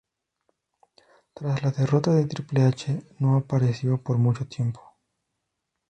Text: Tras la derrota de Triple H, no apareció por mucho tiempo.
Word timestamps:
Tras 1.35 1.61
la 1.61 1.69
derrota 1.69 2.09
de 2.09 2.25
Triple 2.25 2.63
H, 2.63 3.03
no 3.19 3.35
apareció 3.37 4.01
por 4.01 4.17
mucho 4.17 4.47
tiempo. 4.47 4.81